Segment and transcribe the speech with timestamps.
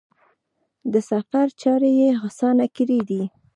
[0.91, 3.23] د سفر چارې یې اسانه کړي دي.